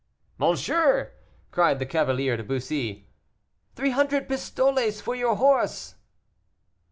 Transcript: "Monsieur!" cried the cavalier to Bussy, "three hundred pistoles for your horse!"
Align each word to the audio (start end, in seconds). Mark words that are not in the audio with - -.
"Monsieur!" 0.39 1.11
cried 1.51 1.77
the 1.77 1.85
cavalier 1.85 2.35
to 2.35 2.43
Bussy, 2.43 3.07
"three 3.75 3.91
hundred 3.91 4.27
pistoles 4.27 4.99
for 4.99 5.13
your 5.15 5.35
horse!" 5.35 5.93